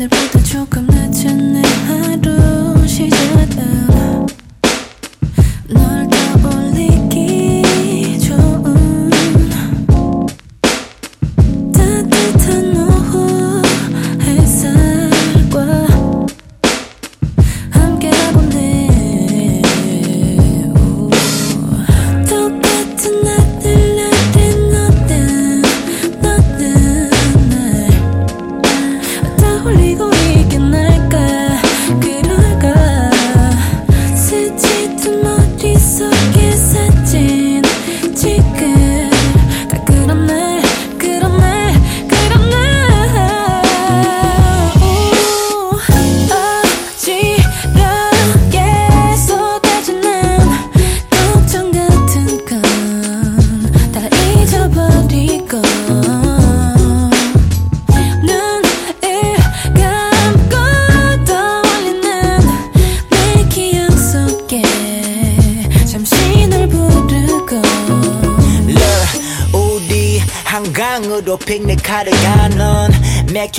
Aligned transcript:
남들보다 0.00 0.42
조금 0.44 0.79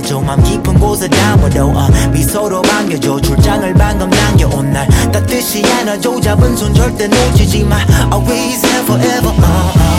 알아줘 0.00 0.20
맘 0.20 0.42
깊은 0.42 0.78
곳에 0.78 1.08
담아도 1.08 1.66
어, 1.68 1.88
미소로 2.10 2.62
반겨줘. 2.62 3.20
출장을 3.20 3.74
방금 3.74 4.08
남겨온 4.08 4.72
날. 4.72 4.88
따뜻이 5.12 5.62
안아줘 5.64 6.20
잡은 6.20 6.56
손 6.56 6.72
절대 6.74 7.06
놓치지 7.06 7.64
마. 7.64 7.76
Always 8.12 8.64
and 8.66 8.84
forever 8.84 9.28
어, 9.28 9.42
어, 9.42 9.89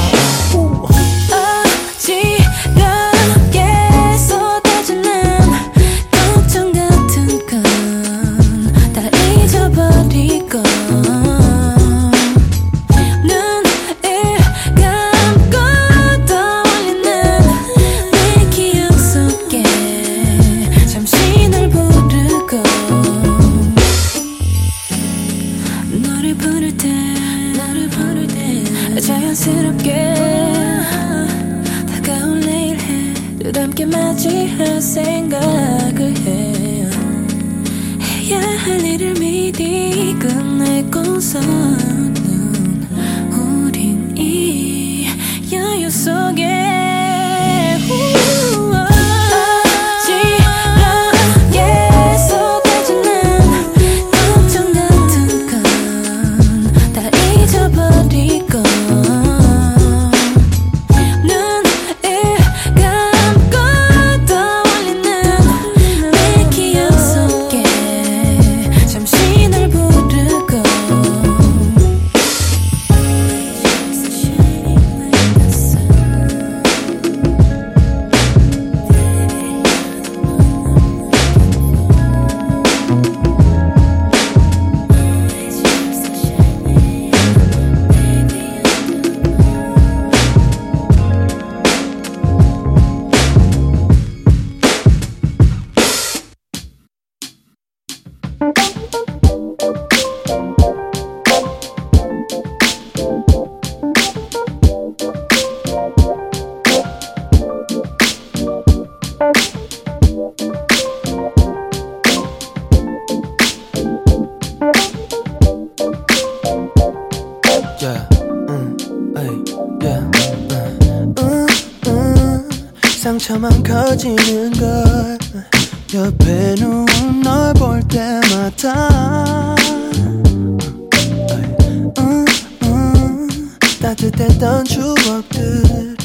따뜻했던 134.21 134.65
추억들을 134.65 135.95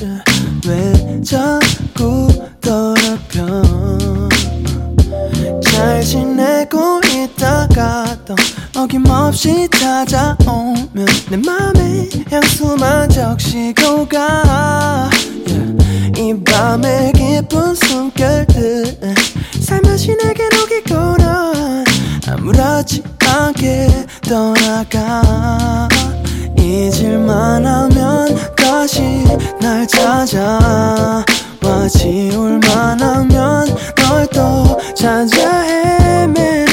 왜 0.67 1.21
자꾸 1.23 2.29
더럽혀? 2.61 3.63
잘 5.63 6.03
지내고 6.03 7.01
있다가도 7.05 8.35
어김없이 8.77 9.69
찾아오면 9.69 11.07
내 11.31 11.37
맘에 11.37 12.09
향수만 12.31 13.11
적시고 13.11 14.09
가. 14.09 15.11
이 16.17 16.35
밤의 16.45 17.13
깊은 17.13 17.75
숨결들 17.75 19.15
살며시 19.61 20.17
내게 20.17 20.49
녹이거나 20.55 21.85
아무렇지 22.29 23.03
않게 23.27 24.07
떠나가 24.23 25.89
잊을만 26.67 27.65
하면 27.65 28.37
다시 28.57 29.25
날 29.61 29.87
찾아 29.87 31.25
와 31.63 31.89
지울만 31.89 33.01
하면 33.01 33.67
널 33.95 34.27
또 34.27 34.77
찾아 34.95 35.61
헤매 35.63 36.66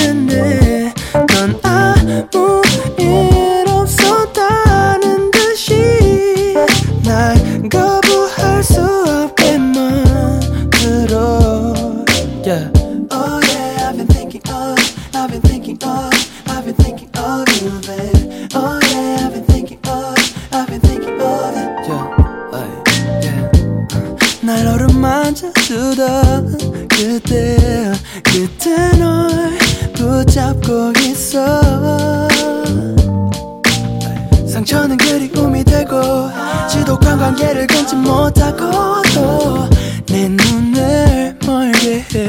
관계를 37.33 37.67
끊지 37.67 37.95
못하고 37.95 39.01
또내 39.13 40.29
눈을 40.29 41.37
멀게 41.45 42.05
해 42.13 42.27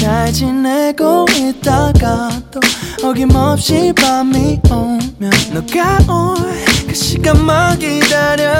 잘 0.00 0.32
지내고 0.32 1.26
있다가 1.36 2.30
또 2.50 2.60
어김없이 3.06 3.92
밤이 3.92 4.60
오면 4.70 5.30
너가 5.52 5.98
올 6.08 6.60
그 6.88 6.94
시간만 6.94 7.78
기다려. 7.78 8.50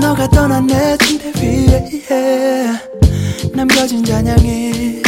너가 0.00 0.26
떠난 0.28 0.66
내 0.66 0.96
침대 0.98 1.30
위에 1.38 2.68
남겨진 3.52 4.02
잔향이 4.04 5.02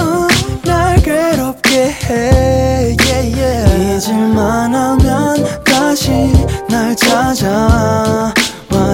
어, 0.00 0.28
날 0.62 1.02
괴롭게 1.02 1.90
해. 1.90 2.94
잊을만 3.94 4.73
다시 6.04 6.30
날 6.68 6.94
찾아와 6.94 8.34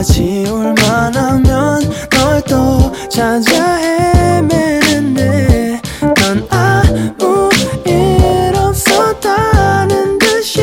지울 0.04 0.72
만 0.74 1.12
하면 1.12 1.82
널 2.08 2.40
또 2.42 2.92
찾아 3.08 3.78
헤매는데 3.78 5.80
넌 6.00 6.46
아무 6.50 7.50
일 7.84 8.52
없었다는 8.54 10.20
듯이 10.20 10.62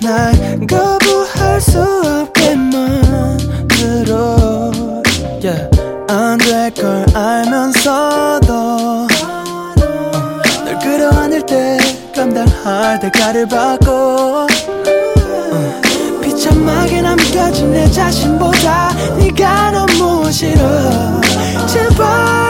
날 0.00 0.32
거부할 0.66 1.60
수 1.60 1.82
없게 1.82 2.54
만들어 2.54 4.72
yeah. 5.42 5.68
안될 6.08 6.72
걸 6.72 7.04
알면서도 7.14 9.06
널 10.64 10.78
끌어안을 10.78 11.44
때 11.44 11.76
감당할 12.16 12.98
대가를 13.00 13.46
받고 13.46 13.89
자신보다 18.00 18.94
네가 19.18 19.72
너무 19.72 20.32
싫어. 20.32 21.20
제발 21.66 22.49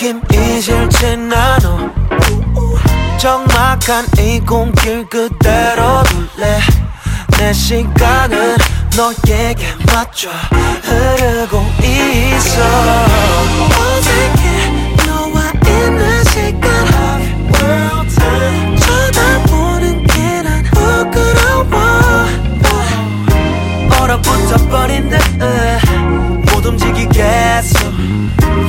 느낌이 0.00 0.60
싫진 0.62 1.32
않아 1.32 1.92
적막한 3.18 4.06
이 4.20 4.38
공길 4.38 5.04
그대로 5.08 6.04
둘래. 6.04 6.60
내 7.36 7.52
시간은 7.52 8.56
너에게 8.96 9.66
맞춰 9.92 10.30
흐르고 10.82 11.64
있어. 11.82 12.60
어색해 13.74 15.04
너와 15.04 15.52
있는 15.66 16.24
시간. 16.24 16.68
쳐다보는 18.78 20.06
게난 20.06 20.62
부끄러워. 20.62 21.66
얼어붙어 24.00 24.56
버린 24.68 25.10
듯못 25.10 26.64
움직이겠어 26.66 27.88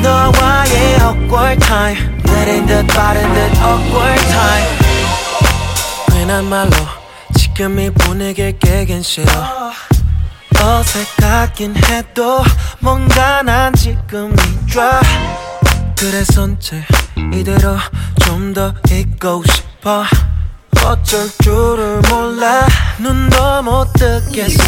너와의 0.01 0.95
awkward 1.01 1.65
time. 1.65 2.23
내린 2.23 2.65
듯 2.65 2.85
빠른 2.87 3.21
듯 3.33 3.39
awkward 3.61 4.27
time. 4.27 4.77
괜한 6.11 6.45
말로 6.45 6.71
지금 7.37 7.79
이 7.79 7.89
분위기를 7.89 8.57
깨긴 8.59 9.01
싫어. 9.01 9.31
어색하긴 10.61 11.75
해도 11.77 12.43
뭔가 12.79 13.41
난 13.43 13.73
지금 13.73 14.33
이 14.33 14.67
좋아 14.71 14.99
그래서인지 15.97 16.83
이대로 17.33 17.77
좀 18.19 18.53
더 18.53 18.73
있고 18.91 19.43
싶어. 19.51 20.03
어쩔 20.85 21.29
줄을 21.43 22.01
몰라. 22.09 22.65
눈도 22.99 23.61
못 23.63 23.91
뜨겠어. 23.93 24.63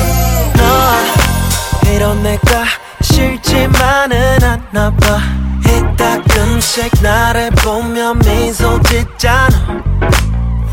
넌 0.56 1.41
이런 1.86 2.24
내가 2.24 2.64
싫지만은 3.02 4.44
않나 4.44 4.92
봐. 4.92 5.20
이따금씩 5.66 6.92
나를 7.02 7.50
보며 7.52 8.14
미소 8.16 8.82
짓잖아. 8.82 9.84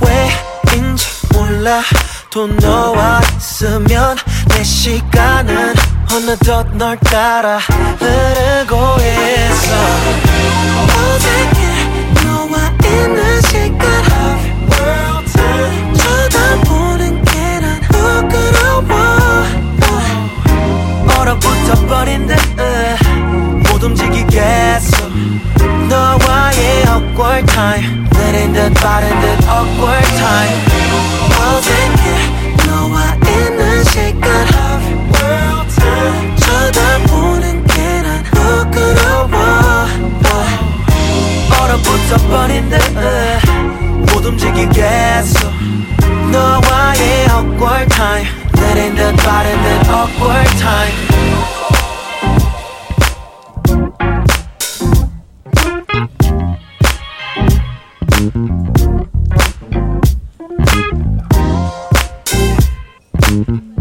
왜인지 0.01 1.07
몰라. 1.33 1.83
또 2.31 2.47
너와 2.47 3.21
있으면 3.37 4.17
내 4.49 4.63
시간은 4.63 5.75
어느덧 6.13 6.67
널 6.77 6.97
따라 6.99 7.59
흐르고 7.59 8.77
있어. 9.01 9.75
어색해 11.15 11.68
붙어 21.41 21.87
버린 21.87 22.27
듯못 22.27 23.83
움직이겠어. 23.83 25.09
너와의 25.89 26.85
awkward 26.87 27.47
time. 27.53 28.09
느린 28.11 28.53
듯 28.53 28.73
빠른 28.75 29.09
듯 29.21 29.27
awkward 29.49 30.09
time. 30.17 30.57
어색해 31.39 32.67
너와 32.67 33.15
있는 33.27 33.85
시간. 33.85 34.47
쳐다보는 36.37 37.65
게난 37.67 38.23
부끄러워. 38.25 39.29
얼어붙어 41.61 42.17
버린 42.29 42.69
듯못 42.69 44.25
움직이겠어. 44.25 45.51
너와의 46.31 47.27
awkward 47.31 47.89
time 47.95 48.29
Letting 48.61 48.95
the 48.97 49.13
thought 49.23 49.47
in 49.47 49.59
that 49.67 49.89
awkward 49.89 50.49
time. 50.59 50.95
Mm-hmm. 63.29 63.78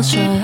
Cho 0.00 0.37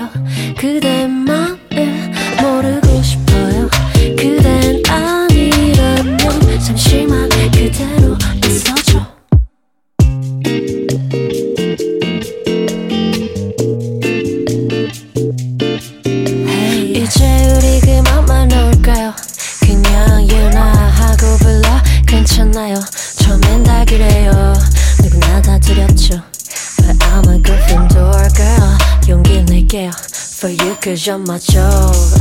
my 31.27 31.39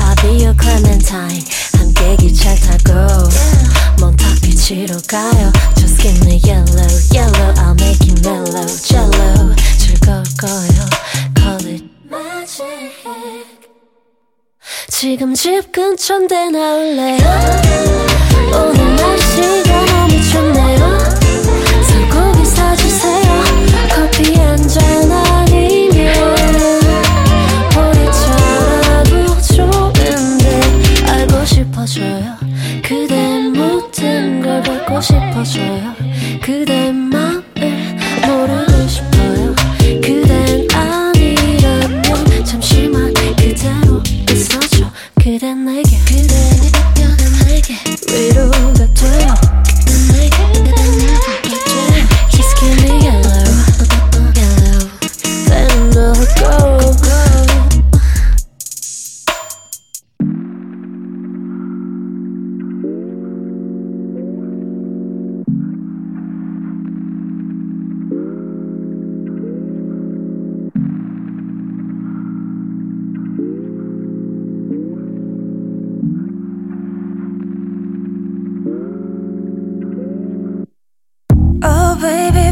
I'll 0.01 0.17
be 0.23 0.45
your 0.45 0.55
clementine 0.57 1.45
함께 1.77 2.17
기차 2.17 2.55
타고 2.55 3.29
먼 4.01 4.17
탁빛으로 4.17 5.01
가요 5.09 5.53
Just 5.77 6.01
give 6.01 6.25
me 6.25 6.41
yellow, 6.45 6.89
yellow 7.13 7.53
I'll 7.59 7.75
make 7.75 8.01
you 8.07 8.15
mellow, 8.23 8.67
jello 8.83 9.55
즐거울 9.77 10.25
거예요 10.41 10.89
Call 11.37 11.69
it 11.69 11.85
magic 12.09 12.95
지금 14.89 15.35
집 15.35 15.71
근처인데 15.71 16.51
나올래 16.51 17.19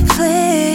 clear. 0.09 0.72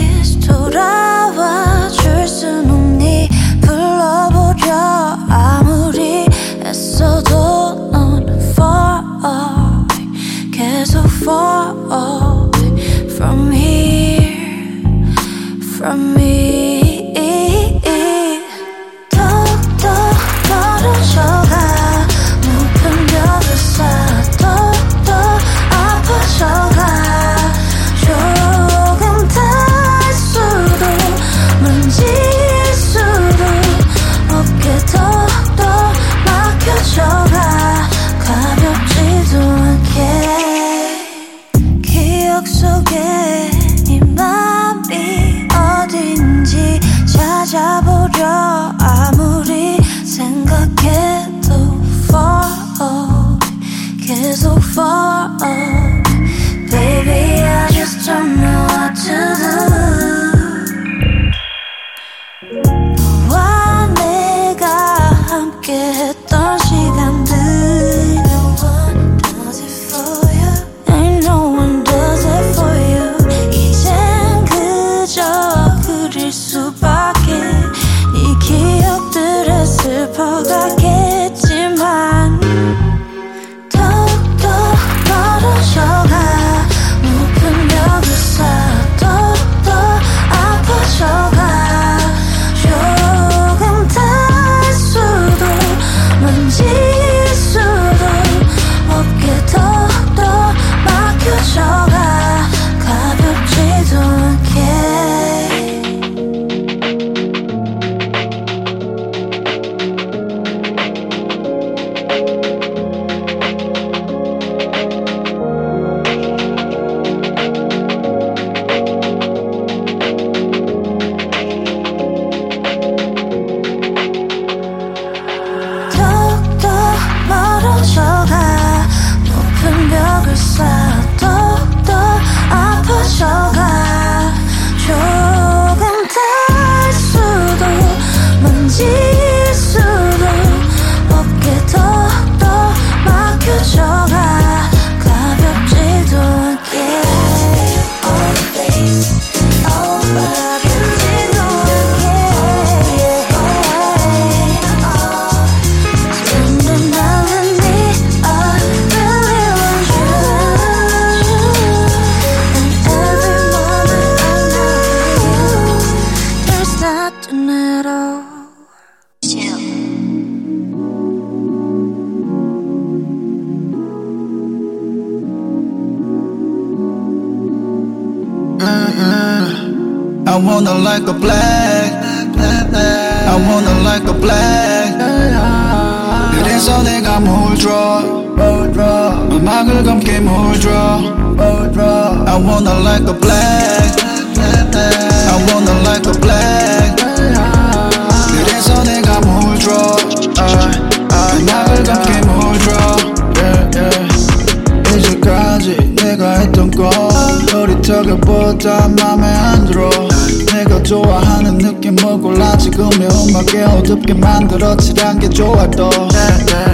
또 215.38 215.52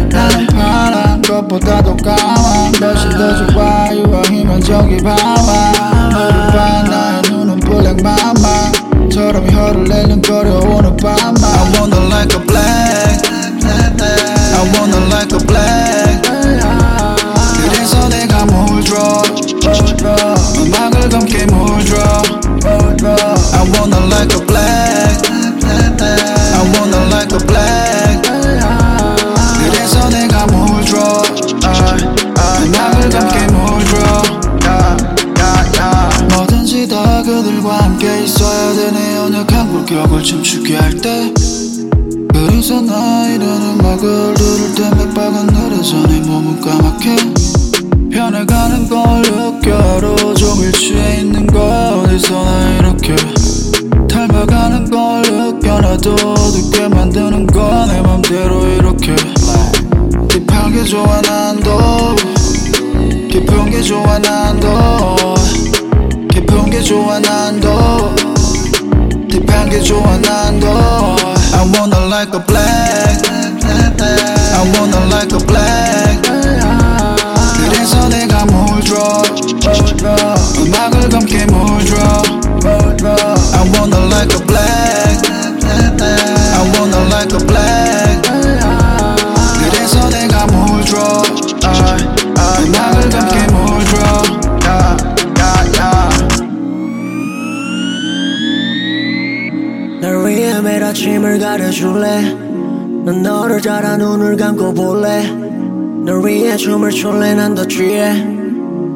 나는 0.10 0.47
파란 0.47 1.21
것보다도 1.21 1.92
널 106.54 106.58
위해 106.58 106.58
춤을 106.58 106.92
출래 106.92 107.34
난더 107.34 107.66
취해. 107.66 108.13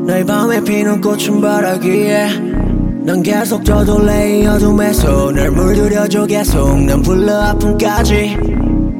날 0.05 0.23
밤에 0.23 0.63
피는 0.63 1.01
꽃은 1.01 1.41
바라기에. 1.41 2.27
난 3.03 3.23
계속 3.23 3.63
떠돌래 3.63 4.41
이 4.41 4.45
어둠에서 4.45 5.31
날 5.31 5.49
물들여줘 5.49 6.27
계속. 6.27 6.79
난 6.83 7.01
불러 7.01 7.33
아픔까지. 7.41 8.37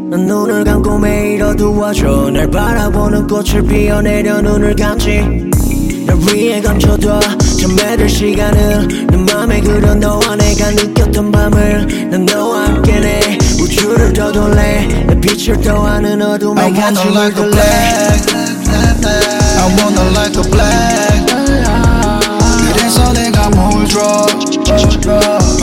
난 0.09 0.25
눈을 0.25 0.63
감고 0.63 0.97
매일 0.97 1.43
어두워져 1.43 2.31
날 2.31 2.49
바라보는 2.49 3.27
꽃을 3.27 3.61
피어내려 3.63 4.41
눈을 4.41 4.75
감지. 4.75 5.19
날 6.07 6.17
위해 6.33 6.59
감춰둬. 6.59 7.19
잠에들 7.59 8.09
시간을 8.09 8.87
내 9.07 9.17
맘에 9.33 9.61
그려 9.61 9.93
너와 9.93 10.35
내가 10.35 10.71
느꼈던 10.71 11.31
밤을 11.31 12.09
난 12.09 12.25
너와 12.25 12.65
함께네. 12.69 13.37
우주를 13.61 14.13
떠돌래. 14.13 15.05
내 15.07 15.21
빛을 15.21 15.61
더하는 15.61 16.21
어둠에 16.21 16.61
I 16.61 16.73
같이 16.73 16.99
wanna 17.01 17.21
like 17.21 17.37
a 17.37 17.45
물들래. 17.45 17.51
black 17.51 18.16
I 18.66 19.66
wanna 19.78 20.10
like 20.10 20.36
a 20.36 20.42
black 20.50 21.26
그래서 22.72 23.12
내가 23.12 23.48
뭘 23.50 23.86
draw 23.86 24.26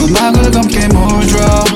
음악을 0.02 0.50
감게 0.50 0.88
뭘 0.88 1.26
draw 1.26 1.73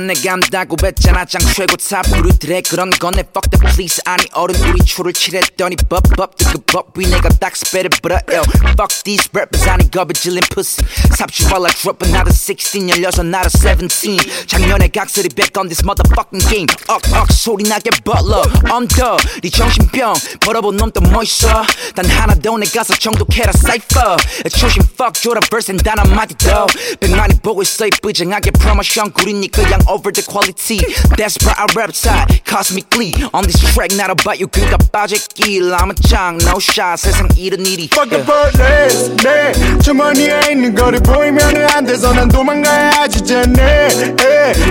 내가 0.00 0.32
안다고 0.34 0.76
했잖아. 0.82 1.24
장 1.24 1.40
최고 1.54 1.76
탑 1.76 2.04
우리들의 2.18 2.62
그런 2.62 2.90
건내 2.90 3.20
fuck 3.20 3.51
the 3.71 3.71
police 3.71 4.01
아니 4.05 4.25
어른 4.33 4.55
우리 4.67 4.83
초를 4.83 5.13
칠했더니 5.13 5.75
법법 5.89 6.35
뜨그법 6.37 6.93
위 6.95 7.07
내가 7.07 7.29
딱 7.39 7.53
spit 7.55 7.87
it 7.87 8.01
but 8.01 8.13
I 8.13 8.21
ill 8.35 8.45
fuck 8.75 8.91
these 9.03 9.29
rappers 9.33 9.67
아니 9.67 9.89
거베질린 9.89 10.41
pussy 10.51 10.85
삽시 11.15 11.45
while 11.45 11.65
I 11.65 11.73
drop 11.73 12.05
another 12.05 12.33
16 12.33 12.89
열려서 12.89 13.23
나를 13.23 13.49
17 13.49 14.17
작년에 14.47 14.87
각설이 14.89 15.29
back 15.29 15.53
on 15.59 15.67
this 15.67 15.83
motherfucking 15.83 16.43
game 16.49 16.67
억억 16.87 17.31
소리 17.31 17.63
나게 17.63 17.89
butler 18.03 18.43
언더 18.71 19.17
네 19.41 19.49
정신병 19.49 20.13
벌어본 20.41 20.77
놈 20.77 20.91
또 20.91 21.01
멋있어 21.01 21.63
단 21.95 22.05
하나 22.05 22.33
더 22.35 22.57
내 22.57 22.65
가서 22.65 22.95
정독해라 22.95 23.51
cypher 23.51 24.17
초심 24.49 24.83
fuck 24.95 25.21
줘라 25.21 25.41
verse 25.51 25.75
단 25.83 25.99
한마디 25.99 26.33
더 26.37 26.65
백만이 26.99 27.39
보고 27.43 27.61
있어 27.61 27.85
이 27.85 27.89
뿌쟁하게 28.01 28.51
promotion 28.51 29.11
구리니까 29.11 29.69
양 29.71 29.79
over 29.87 30.11
the 30.11 30.25
quality 30.25 30.79
Desperate 31.15 31.59
I 31.59 31.67
rap 31.75 31.93
side 31.93 32.41
cosmically 32.47 33.13
On 33.33 33.43
this 33.43 33.59
track 33.62 33.92
about 33.94 34.38
you 34.38 34.46
그가 34.48 34.76
빠질길 34.90 35.72
I'm 35.72 35.90
a 35.90 35.94
짱 36.08 36.38
no 36.42 36.58
shot 36.58 36.98
세상 36.98 37.28
이런 37.36 37.64
일이 37.64 37.88
Fuck 37.92 38.10
the 38.10 38.24
police 38.24 39.14
내 39.22 39.52
주머니에 39.80 40.52
있는 40.52 40.74
거를 40.74 41.00
보이면 41.00 41.56
안 41.70 41.84
돼서 41.84 42.12
난 42.12 42.28
도망가야지 42.28 43.22
쟤네 43.22 43.88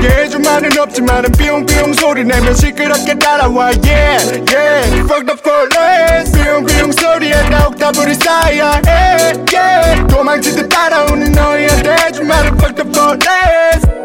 예해줄 0.03 0.41
말은 0.41 0.77
없지만은 0.77 1.31
삐용삐용 1.31 1.93
소리 1.93 2.23
내면 2.23 2.55
시끄럽게 2.55 3.17
따라와 3.17 3.71
yeah 3.83 4.19
yeah 4.51 4.99
Fuck 5.05 5.25
the 5.25 5.37
police 5.41 6.31
삐용삐용 6.31 6.91
소리에 6.91 7.49
더욱 7.49 7.77
다불이 7.77 8.15
쌓여 8.15 8.81
hey, 8.85 9.33
yeah 9.53 10.07
도망치듯 10.07 10.69
따라오는 10.69 11.31
너희한테 11.31 11.95
해줄 12.05 12.25
말은 12.25 12.57
Fuck 12.59 12.75
the 12.75 12.91
police 12.91 14.01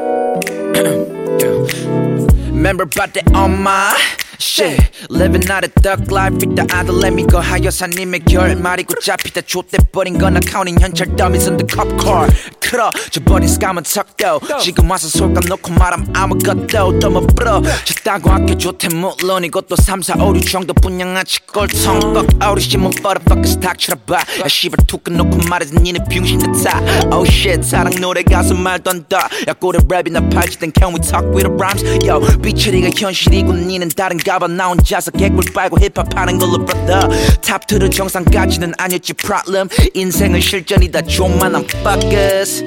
Remember 2.49 2.85
about 2.85 3.13
that 3.13 3.31
on 3.35 3.53
my 3.63 3.95
shit 4.39 4.91
Living 5.09 5.49
out 5.51 5.65
a 5.65 5.69
thug 5.69 6.11
life 6.11 6.35
with 6.35 6.55
the 6.57 6.65
other 6.75 6.93
let 6.93 7.13
me 7.15 7.25
go 7.27 7.41
하여사님의 7.41 8.21
결말이고 8.21 9.01
잡히다 9.01 9.43
좆대버린 9.43 10.19
건 10.19 10.37
accounting 10.37 10.83
현찰 10.83 11.15
dummies 11.17 11.49
on 11.49 11.57
the 11.57 11.67
cop 11.69 11.89
car 12.03 12.29
틀어 12.61 12.91
저버린 13.11 13.49
스감은 13.49 13.85
턱도 13.85 14.41
지금 14.61 14.91
와서 14.91 15.09
솔감 15.09 15.45
놓고 15.49 15.73
말함 15.73 16.13
아무것도 16.15 16.99
또뭐 16.99 17.21
불어 17.37 17.63
졌다고 17.85 18.31
아껴 18.31 18.57
좋대 18.57 18.89
물론 18.89 19.45
이것도 19.45 19.77
3, 19.77 20.03
4, 20.03 20.17
5, 20.19 20.35
6 20.35 20.51
정도뿐 20.51 21.01
양아치 21.01 21.41
꼴통 21.47 22.17
Fuck 22.17 22.39
out 22.45 22.61
심은 22.61 22.91
motherfuckers 22.99 23.61
닥쳐봐 23.61 24.17
야 24.17 24.49
씨발 24.49 24.85
툭 24.87 25.05
끊놓고 25.05 25.39
말해서 25.49 25.79
니네 25.81 26.01
병신 26.11 26.41
같아 26.41 26.81
Oh 27.13 27.25
shit 27.27 27.63
사랑 27.63 27.95
노래 28.01 28.23
가수 28.23 28.55
말도 28.55 28.91
안다야 28.91 29.55
꼬리 29.61 29.79
랩이나 29.79 30.33
팔지 30.35 30.59
then 30.59 30.73
can 30.77 30.93
we 30.93 31.01
talk 31.01 31.25
with 31.31 31.47
the 31.47 31.55
rhymes 31.55 31.85
Yo 32.05 32.21
삐처리가 32.43 32.91
현실이고 32.97 33.53
니는 33.53 33.89
다른 33.91 34.17
가 34.27 34.41
봐. 34.41 34.49
나 34.49 34.67
혼자서 34.67 35.13
개꿀 35.13 35.45
빨고 35.55 35.79
힙합 35.79 36.17
하는 36.17 36.37
걸로 36.39 36.65
brother. 36.65 37.09
탑투를 37.43 37.91
정상까지는 37.91 38.73
아니었지 38.77 39.13
problem. 39.15 39.69
인생은 39.95 40.41
실전이다. 40.41 41.03
좀만한 41.03 41.65
fuckers. 41.65 42.65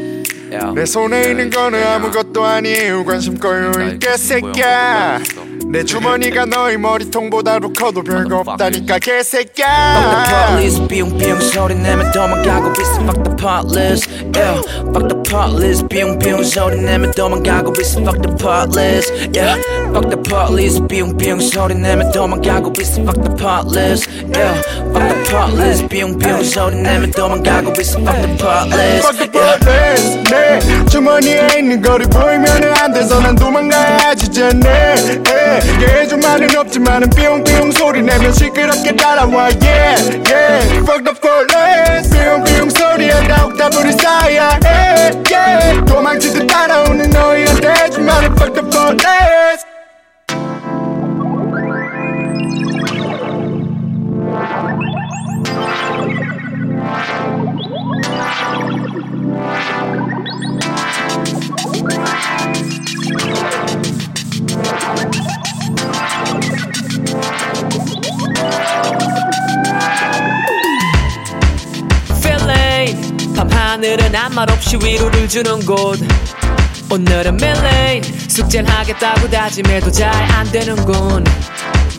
야. 0.54 0.72
내 0.74 0.86
손에 0.86 1.30
있는 1.32 1.50
거는 1.50 1.84
아무것도 1.86 2.44
아니에요. 2.44 3.04
관심 3.04 3.38
꺼요 3.38 3.72
이 3.72 4.00
개새끼야 4.00 5.20
내 5.69 5.85
주머니가 5.85 6.45
너희 6.47 6.77
머리통보다도 6.77 7.73
커도 7.73 8.03
별거 8.03 8.39
없다니까 8.47 8.95
Fuck 8.95 9.01
the 9.01 9.01
개새끼야 9.01 10.25
police 10.49 10.87
삐용삐용 10.87 11.41
소리 11.41 11.75
내면 11.75 12.13
도망가고 12.13 12.73
있어 12.81 13.01
Fuck 13.03 13.23
the 13.25 13.37
police 13.37 14.09
yeah 14.37 14.63
Fuck 14.95 15.09
the 15.09 15.23
police 15.23 15.85
삐용삐용 15.89 16.45
소리 16.45 16.81
내면 16.81 17.11
도망가고 17.11 17.73
있어 17.81 18.01
Fuck 18.01 18.23
the 18.23 18.37
police 18.37 19.11
yeah 19.35 19.61
Fuck 19.91 20.11
the 20.11 20.23
police 20.23 20.81
삐용삐용 20.87 21.41
소리 21.41 21.75
내면 21.75 22.13
도망가고 22.13 22.73
있어 22.81 23.03
Fuck 23.03 23.23
the 23.23 23.35
police 23.37 24.07
yeah 24.37 24.63
Fuck 24.95 25.09
the 25.11 25.25
police 25.25 25.89
삐용삐용 25.89 26.45
소리 26.45 26.77
내면 26.77 27.11
도망가고 27.11 27.73
있어 27.81 27.99
Fuck 27.99 28.21
the 28.23 28.37
police 28.37 29.03
Fuck 29.03 29.19
the 29.19 29.59
police 29.59 30.23
내 30.31 30.87
주머니에 30.87 31.49
있는 31.59 31.83
거를 31.83 32.07
보이면 32.07 32.47
안 32.79 32.93
돼서 32.93 33.21
난 33.21 33.35
도망가야지 33.35 34.31
쟤네 34.31 34.95
예해줄 35.82 36.20
말은 36.20 36.56
없지만은 36.58 37.10
삐용삐용 37.12 37.72
소리 37.72 38.02
내면 38.02 38.34
시끄럽게 38.34 38.96
따라와. 38.96 39.50
Yeah 39.62 40.22
yeah. 40.30 40.86
Fuck 40.86 41.04
the 41.04 41.14
police. 41.20 42.10
삐용삐용 42.12 42.70
소리에 42.70 43.12
더욱 43.28 43.58
다불이 43.58 43.92
쌓여. 43.94 44.60
Hey, 44.64 45.12
yeah. 45.32 45.86
도망치듯 45.86 46.48
따라오는 46.48 47.10
너희한테 47.10 47.70
해줄 47.70 48.04
말은 48.04 48.36
Fuck 48.36 48.54
the 48.54 48.70
police. 48.70 48.90
feeling 49.00 49.69
하늘은 73.70 74.16
아무 74.16 74.34
말 74.34 74.50
없이 74.50 74.78
위로를 74.84 75.30
주는 75.30 75.64
곳. 75.64 76.00
오늘은 76.90 77.38
밀린 77.38 78.02
숙제를 78.28 78.68
하겠다고 78.68 79.30
다짐해도 79.30 79.92
잘 79.92 80.12
안 80.12 80.52
되는군. 80.52 81.24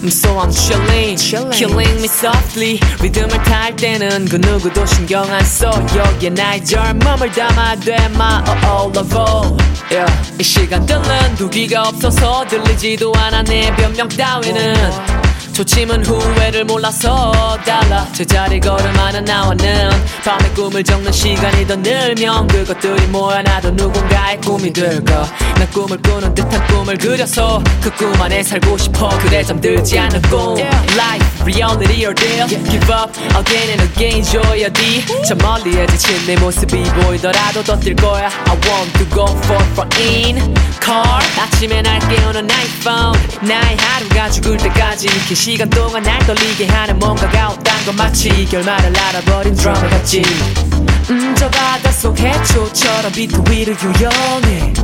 So 0.09 0.41
I'm 0.41 0.51
chilling, 0.51 1.17
killing 1.53 1.99
me 2.01 2.07
softly. 2.07 2.81
리듬을 3.01 3.41
탈 3.45 3.77
때는 3.77 4.25
그 4.25 4.35
누구도 4.37 4.85
신경 4.85 5.23
안 5.33 5.45
써. 5.45 5.71
여기에 5.95 6.31
나의 6.31 6.65
젊음을 6.65 7.31
담아돼 7.31 7.95
my 8.15 8.43
all 8.65 8.99
over 8.99 9.57
yeah. 9.93 10.13
이 10.41 10.43
시간들은 10.43 11.37
두 11.37 11.49
귀가 11.51 11.83
없어서 11.83 12.45
들리지도 12.49 13.13
않아. 13.15 13.45
내 13.45 13.73
변명 13.77 14.09
따위는 14.09 14.75
초침은 15.53 16.05
후회를 16.05 16.65
몰라서 16.65 17.59
달라. 17.67 18.07
제자리 18.13 18.59
걸음하는 18.61 19.25
나와는 19.25 19.91
밤에 20.25 20.49
꿈을 20.51 20.83
적는 20.83 21.13
시간이 21.13 21.67
더 21.67 21.77
늘면 21.77 22.47
그것들이 22.49 23.07
모여 23.09 23.43
나도 23.43 23.71
누군가의 23.73 24.41
꿈이 24.41 24.73
될까 24.73 25.27
난 25.57 25.69
꿈을 25.71 26.01
꾸는 26.01 26.35
듯한 26.35 26.67
꿈을 26.69 26.97
그려서 26.97 27.63
그 27.83 27.91
꿈 28.01 28.11
안에 28.23 28.43
살고 28.43 28.79
싶어. 28.79 29.09
그래 29.19 29.43
잠들지 29.43 29.99
않는 29.99 30.23
꿈. 30.23 30.57
Life, 30.97 31.43
reality 31.45 32.07
or 32.07 32.15
deal. 32.15 32.47
Give 32.49 32.95
up 32.95 33.13
again 33.37 33.69
and 33.69 33.83
again 33.93 34.23
줘야 34.23 34.69
돼저 34.71 35.35
멀리에 35.35 35.87
지친 35.89 36.27
내 36.27 36.37
모습이 36.37 36.83
보이더라도 36.85 37.63
더 37.63 37.79
뛸 37.79 37.95
거야. 37.97 38.31
I 38.47 38.57
want 38.65 38.93
to 38.99 39.07
go 39.11 39.25
for 39.45 39.63
for 39.73 39.89
in. 40.01 40.55
Car 40.83 41.05
아침에 41.39 41.83
날 41.83 41.99
깨우는 42.09 42.49
iPhone. 42.51 43.19
나의 43.43 43.77
하루가 43.77 44.31
죽을 44.31 44.57
때까지 44.57 45.09
긴 45.27 45.37
시간 45.41 45.71
동안 45.71 46.03
날 46.03 46.19
떨리게 46.27 46.67
하는 46.67 46.99
뭔가가 46.99 47.49
없단 47.49 47.87
건 47.87 47.97
마치 47.97 48.45
결말을 48.45 48.93
알아버린 48.95 49.55
드라마 49.55 49.81
같지. 49.89 50.23
음, 51.09 51.35
저 51.35 51.49
바닷속 51.49 52.19
해초처럼 52.19 53.11
비트 53.11 53.43
위를 53.51 53.75
유영해 53.83 54.75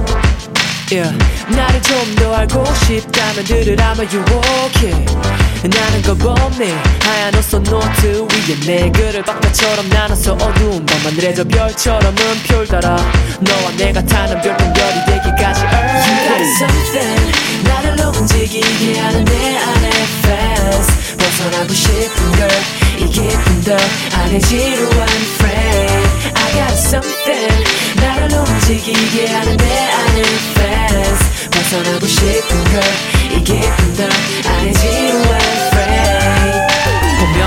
yeah. 0.91 1.11
나를 1.49 1.83
좀 1.83 2.15
더 2.17 2.35
알고 2.35 2.65
싶다면 2.87 3.45
들으라면 3.45 4.09
유혹해 4.13 4.91
나는 5.67 6.03
겁없네. 6.03 6.73
하얀 7.03 7.35
옷속 7.35 7.63
노트 7.65 8.27
위에 8.31 8.61
내 8.67 8.91
글을 8.91 9.23
박자처럼 9.23 9.89
나눠서 9.89 10.35
어두운 10.35 10.85
밤하늘에 10.87 11.35
저 11.35 11.45
별처럼은 11.45 12.17
펼 12.47 12.67
달아 12.67 12.97
너와 13.41 13.71
내가 13.77 14.03
타는 14.05 14.41
별똥별이 14.43 15.05
되기까지 15.07 15.63
earth 15.63 16.07
You 16.07 16.29
got 16.29 16.43
something 16.63 17.33
나를 17.65 18.05
움직이게 18.07 18.99
하는 19.01 19.25
내 19.25 19.59
안에 19.59 19.91
fast 20.23 21.17
벗어나고 21.17 21.73
싶은 21.73 22.33
걸 22.39 22.49
이 22.99 23.05
깊은 23.11 23.61
더 23.63 23.77
안에 24.19 24.39
지루한 24.39 25.09
I 25.43 25.96
got 26.57 26.73
something 26.73 27.65
나를 27.97 28.39
움직이게 28.39 29.27
하는 29.27 29.57
내 29.59 29.91
안에 29.91 30.23
fast. 30.57 31.51
벗어나고 31.51 32.07
싶은 32.07 32.65
걸이 32.65 33.45
깊은 33.45 33.95
더 33.95 34.05
안에 34.49 34.73
지루한 34.73 35.46
frame 35.46 35.46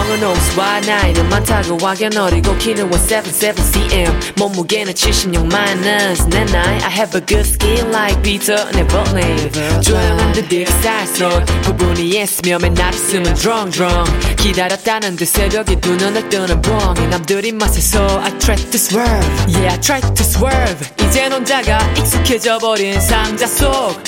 본명은 0.09 0.23
옥수와 0.23 0.79
나이는 0.81 1.29
많다고 1.29 1.77
하긴 1.85 2.17
어리고 2.17 2.57
키는 2.57 2.89
177cm 2.89 4.39
몸무게는 4.39 4.95
76 4.95 5.45
minus 5.45 6.23
내 6.29 6.45
나이 6.45 6.81
I 6.83 6.91
have 6.91 7.19
a 7.19 7.25
good 7.25 7.47
skin 7.47 7.89
like 7.89 8.19
Peter 8.23 8.59
Neverland. 8.73 9.81
조용한 9.81 10.33
듯 10.33 10.49
살속 10.81 11.45
부분이 11.61 12.09
있으면 12.09 12.61
맨날 12.61 12.93
있으면 12.93 13.33
drunk 13.35 14.35
기다렸다는 14.37 15.15
듯 15.15 15.27
새벽에 15.27 15.79
두 15.79 15.95
눈을 15.95 16.27
뜨는 16.29 16.61
뻥이 16.61 17.07
남들이 17.07 17.51
맛에서 17.51 18.21
I 18.21 18.37
tried 18.39 18.71
to 18.71 18.75
swerve 18.75 19.27
Yeah 19.47 19.69
I 19.69 19.79
tried 19.79 20.13
to 20.15 20.25
swerve 20.25 20.87
이젠 21.03 21.31
혼자가 21.31 21.79
익숙해져 21.97 22.57
버린 22.57 22.99
상자 22.99 23.45
속. 23.45 24.01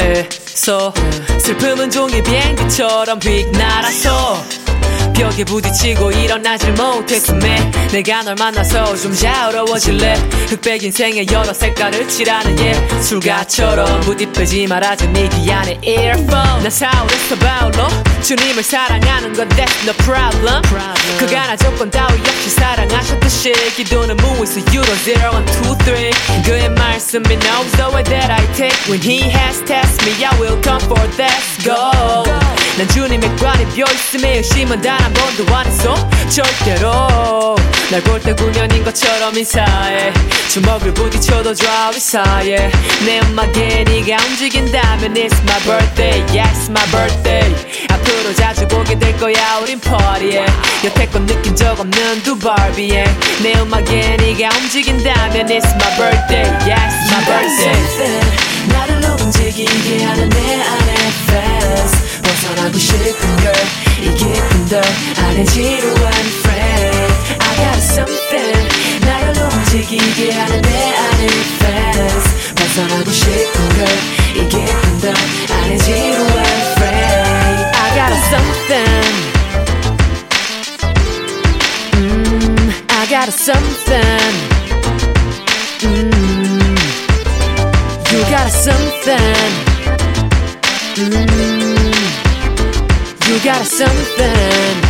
에서 0.00 0.92
슬픔은 1.40 1.90
종이 1.90 2.22
비행기처럼 2.22 3.20
휙 3.20 3.50
날아서 3.52 4.68
벽에 5.18 5.42
부딪히고 5.42 6.12
일어나질 6.12 6.74
못했음에 6.74 7.72
내가 7.90 8.22
널 8.22 8.36
만나서 8.36 8.96
좀 8.96 9.12
자유로워질래? 9.12 10.14
흑백 10.48 10.84
인생의 10.84 11.26
여러 11.32 11.52
색깔을 11.52 12.08
칠하는 12.08 12.56
예술가처럼 12.56 14.00
부딪히지 14.02 14.68
말아줘 14.68 15.06
네 15.06 15.28
귀 15.28 15.50
안에 15.50 15.80
earphone. 15.82 16.62
난 16.62 16.70
사울에서 16.70 17.34
바울로 17.36 17.88
주님을 18.22 18.62
사랑하는 18.62 19.32
건 19.34 19.48
that's 19.48 19.82
no 19.84 19.92
problem. 20.04 20.62
그가 21.18 21.48
나 21.48 21.56
조건 21.56 21.90
따위 21.90 22.20
없이 22.20 22.50
사랑하셨듯이. 22.50 23.52
기도는 23.74 24.16
무에서 24.18 24.60
유로 24.72 24.86
zero 25.04 25.32
one 25.32 25.44
two 25.46 25.76
three. 25.78 26.10
그의 26.44 26.70
말씀이 26.70 27.26
knows 27.40 27.72
the 27.72 27.90
way 27.92 28.04
that 28.04 28.30
I 28.30 28.46
take. 28.54 28.78
When 28.88 29.02
he 29.02 29.28
has 29.30 29.64
tested 29.64 30.06
me 30.06 30.24
I 30.24 30.30
will 30.40 30.60
come 30.62 30.80
for 30.86 31.02
let's 31.18 31.58
go 31.64 32.57
난 32.78 32.88
주님의 32.88 33.36
관에 33.36 33.64
벼있음에 33.74 34.36
의심은 34.38 34.80
단 34.80 34.98
한 35.02 35.12
번도 35.12 35.54
안 35.54 35.66
했어. 35.66 35.94
절대로 36.28 37.56
날 37.90 38.00
볼때 38.02 38.32
구년인 38.34 38.84
것처럼 38.84 39.36
인사해. 39.36 40.12
주먹을 40.50 40.94
부딪혀도 40.94 41.54
좌우 41.54 41.92
사이에 41.98 42.70
내 43.04 43.20
음악에 43.20 43.84
네가 43.84 44.22
움직인다면 44.26 45.14
It's 45.14 45.40
my 45.42 45.60
birthday, 45.64 46.20
yes 46.38 46.70
my 46.70 46.84
birthday. 46.90 47.54
앞으로 47.90 48.34
자주 48.34 48.66
보게 48.68 48.98
될 48.98 49.16
거야 49.18 49.58
우린 49.62 49.80
파티에. 49.80 50.46
여태껏 50.84 51.22
느낀 51.26 51.56
적 51.56 51.80
없는 51.80 52.22
두 52.22 52.38
바비에 52.38 53.04
내 53.42 53.54
음악에 53.60 54.16
네가 54.18 54.50
움직인다면 54.56 55.46
It's 55.46 55.66
my 55.74 55.96
birthday, 55.96 56.46
yes 56.70 56.94
my 57.10 57.24
birthday. 57.24 58.20
나를 58.68 59.10
움직이게 59.20 60.04
하는 60.04 60.28
내 60.28 60.62
안에 60.62 60.94
fans 62.47 62.47
벗어나고 62.47 62.77
싶은 62.77 63.35
걸 63.37 63.53
이 64.01 64.05
기쁨들 64.15 64.81
안에 65.17 65.45
지루한 65.45 66.13
friend 66.43 67.13
I 67.39 67.55
got 67.55 67.77
something 67.79 68.69
나를 69.01 69.41
움직이게 69.43 70.31
하는 70.31 70.61
내 70.61 70.95
안에 70.95 71.25
fans 71.61 72.55
벗어나고 72.55 73.11
싶은 73.11 73.69
걸 73.77 73.87
이 74.35 74.47
기쁨들 74.49 75.13
안에 75.51 75.77
지루한 75.77 76.45
friend 76.75 77.63
I 77.77 77.89
got 77.95 78.11
a 78.11 78.17
something 78.31 79.13
mm, 81.93 82.71
I 82.89 83.05
got 83.07 83.27
a 83.27 83.31
something 83.31 84.35
mm, 85.81 86.77
You 88.11 88.19
got 88.29 88.47
a 88.47 88.51
something 88.51 89.53
mm, 90.97 91.76
You 93.28 93.38
got 93.40 93.62
something. 93.66 94.88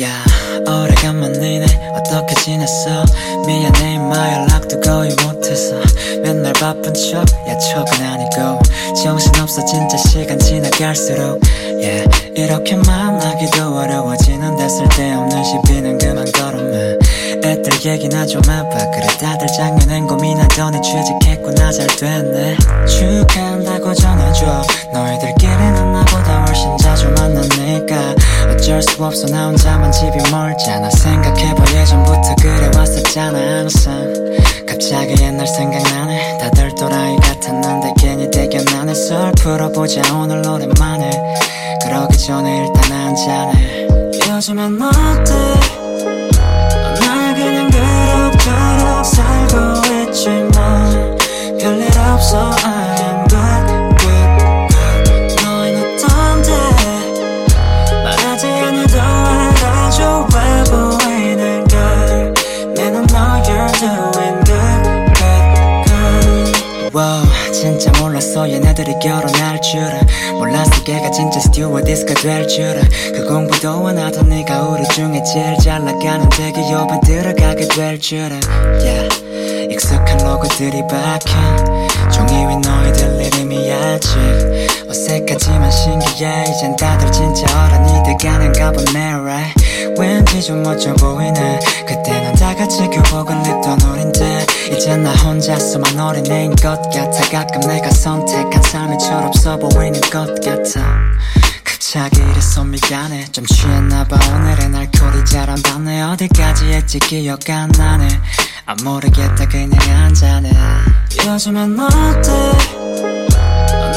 야 0.00 0.24
오래간만이네 0.68 1.66
어떻게 1.96 2.34
지냈어? 2.36 3.04
미안해 3.44 3.94
인마 3.94 4.34
연락도 4.34 4.80
거의 4.82 5.10
못해서 5.24 5.74
맨날 6.22 6.52
바쁜 6.52 6.94
척야 6.94 7.58
척은 7.58 8.06
아니고. 8.06 8.60
정신없어 9.02 9.64
진짜 9.64 9.96
시간 9.96 10.38
지나갈수록. 10.38 11.40
Yeah, 11.74 12.08
이렇게 12.36 12.76
만나기도 12.76 13.76
어려워지는데 13.76 14.68
쓸데없는 14.68 15.44
시비는 15.44 15.98
그만 15.98 16.24
걸어 16.32 16.53
마 17.54 17.60
애들 17.60 17.84
얘기나 17.84 18.26
좀 18.26 18.42
해봐. 18.42 18.90
그래 18.90 19.06
다들 19.20 19.46
작년엔 19.56 20.06
고민하더니 20.06 20.80
취직했구나 20.82 21.70
잘 21.70 21.86
됐네. 21.86 22.56
축하한다고 22.86 23.94
전해줘. 23.94 24.62
너희들끼리는 24.92 25.92
나보다 25.92 26.44
훨씬 26.46 26.76
자주 26.78 27.08
만나니까 27.10 28.14
어쩔 28.50 28.82
수 28.82 29.04
없어. 29.04 29.26
나 29.28 29.46
혼자만 29.46 29.92
집이 29.92 30.30
멀잖아. 30.30 30.90
생각해봐. 30.90 31.64
예전부터 31.74 32.34
그래 32.40 32.70
왔었잖아. 32.76 33.38
항상 33.38 34.12
갑자기 34.66 35.14
옛날 35.22 35.46
생각나네. 35.46 36.38
다들 36.38 36.74
또라이 36.74 37.16
같았는데 37.16 37.94
괜히 37.98 38.30
대견하네. 38.30 38.94
썰 38.94 39.32
풀어보자. 39.32 40.02
오늘 40.14 40.46
오랜만에 40.46 41.10
그러기 41.82 42.18
전에 42.18 42.66
일단 42.66 42.92
한잔해 42.92 43.86
요즘엔 44.28 44.80
어때 44.82 45.83
그럭저럭 48.44 49.04
살고 49.06 49.56
있지 50.10 50.28
뭐 50.28 51.16
별일 51.58 51.88
없어 51.98 52.50
I 52.62 52.68
am 53.00 53.26
good, 53.26 53.66
good, 54.00 54.28
good 54.68 55.36
너흰 55.42 55.66
어떤데? 55.80 56.50
말하지 58.04 58.46
않아도 58.46 59.00
알아줘 59.00 60.28
왜 60.34 60.64
보이는 60.70 61.64
걸 61.68 62.34
내는 62.74 63.06
know 63.06 63.40
you're 63.48 63.72
doing 63.80 64.38
good, 64.44 64.82
good, 65.14 65.40
good 65.88 66.94
wow, 66.94 67.24
진짜 67.50 67.90
몰랐어. 67.98 68.48
얘네들이 68.48 68.92
결혼할 69.02 69.60
줄은 69.62 70.03
몰랐어 70.34 70.82
걔가 70.84 71.10
진짜 71.10 71.40
스튜어디스가 71.40 72.14
될 72.14 72.46
줄은 72.48 72.82
그 73.14 73.26
공부도 73.26 73.88
안 73.88 73.98
하던 73.98 74.28
네가 74.28 74.62
우리 74.68 74.84
중에 74.88 75.22
제일 75.32 75.56
잘 75.62 75.84
나가는 75.84 76.28
대기업에 76.28 77.00
들어가게 77.04 77.68
될 77.68 77.98
줄은. 77.98 78.40
Yeah. 78.80 79.24
익숙한 79.70 80.18
로고들이 80.18 80.82
박힌. 80.88 81.34
종이 82.12 82.46
위 82.46 82.56
너희들 82.56 83.26
이름이 83.26 83.72
아직 83.72 84.10
어색하지만 84.88 85.70
신기해. 85.70 86.44
이젠 86.48 86.76
다들 86.76 87.10
진짜 87.10 87.46
어른이 87.66 88.18
돼가는가 88.18 88.72
보네 88.72 89.14
right? 89.14 89.64
왠지 89.98 90.42
좀 90.42 90.62
멋져 90.62 90.92
보이네. 90.94 91.60
그때는 91.86 92.34
다같이 92.34 92.78
교복을 92.88 93.36
입던 93.40 93.80
우린데 93.80 94.43
이젠 94.70 95.02
나 95.02 95.12
혼자서만 95.12 95.98
어린애인 95.98 96.54
것 96.56 96.80
같아. 96.90 97.20
가끔 97.30 97.60
내가 97.68 97.90
선택한 97.90 98.62
삶이 98.62 98.98
철없어 98.98 99.56
보이는 99.56 100.00
것 100.02 100.26
같아. 100.40 100.80
갑자기 101.62 102.20
이래서 102.20 102.64
미안해 102.64 103.26
좀 103.32 103.44
취했나봐. 103.46 104.16
오늘은 104.34 104.74
알코올이 104.74 105.24
잘안 105.24 105.62
받네 105.62 106.02
어디까지 106.02 106.66
했지 106.66 106.98
기억 106.98 107.48
안 107.50 107.68
나네. 107.76 108.08
아 108.66 108.74
모르겠다 108.82 109.46
그냥 109.46 109.78
한잔해 109.88 110.50
요즘엔 111.26 111.78
어때? 111.78 112.30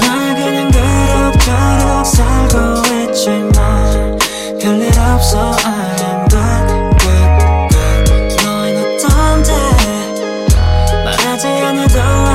날 0.01 0.35
그냥 0.35 0.71
그럭저럭 0.71 2.05
살고 2.05 3.11
있지 3.11 3.29
뭐 3.29 4.17
별일 4.59 4.99
없어. 4.99 5.55
I 5.63 5.96
말 11.97 12.26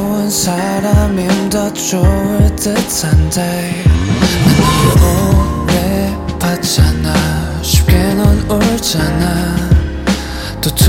좋은 0.00 0.30
사람임 0.30 1.50
더 1.50 1.70
좋을 1.74 2.56
듯한데. 2.56 3.84
난 4.58 5.02
오래 5.04 6.16
봤잖아. 6.38 7.12
쉽게 7.60 8.14
넌 8.14 8.38
울잖아. 8.50 9.56
또툭 10.62 10.88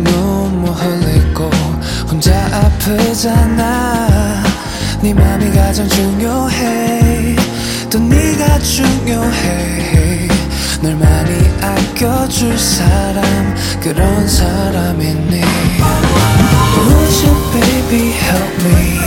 눈물 0.00 0.70
흘리고 0.70 1.48
혼자 2.06 2.30
아프잖아. 2.52 4.42
네 5.00 5.14
맘이 5.14 5.50
가장 5.52 5.88
중요해. 5.88 7.36
또 7.88 7.98
네가 7.98 8.58
중요해. 8.58 10.28
널 10.82 10.96
많이 10.96 11.32
아껴줄 11.62 12.58
사람 12.58 13.54
그런 13.80 14.28
사람이니 14.28 15.40
Would 16.87 17.13
you 17.23 17.33
baby 17.53 18.11
help 18.11 18.51
me 18.63 18.99